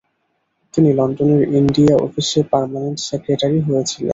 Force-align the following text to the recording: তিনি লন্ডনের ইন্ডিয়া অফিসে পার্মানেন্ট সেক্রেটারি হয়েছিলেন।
তিনি 0.73 0.89
লন্ডনের 0.93 1.41
ইন্ডিয়া 1.59 1.95
অফিসে 1.97 2.39
পার্মানেন্ট 2.51 2.97
সেক্রেটারি 3.09 3.59
হয়েছিলেন। 3.59 4.09